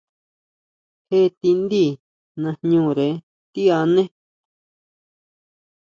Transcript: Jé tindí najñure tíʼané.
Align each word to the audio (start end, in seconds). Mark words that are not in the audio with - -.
Jé 1.09 1.19
tindí 1.39 1.83
najñure 2.41 3.07
tíʼané. 3.51 4.03